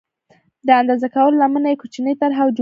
د 0.67 0.69
اندازه 0.81 1.07
کولو 1.15 1.39
لمنه 1.41 1.67
یې 1.71 1.79
کوچنۍ 1.81 2.13
طرحه 2.21 2.41
او 2.43 2.49
جوړېږي. 2.55 2.59